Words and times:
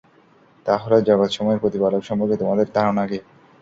তা 0.65 0.73
হলে 0.77 0.97
জগতসমূহের 1.07 1.61
প্রতিপালক 1.63 2.01
সম্পর্কে 2.05 2.35
তোমাদের 2.41 2.67
ধারণা 2.75 3.03
কি? 3.07 3.19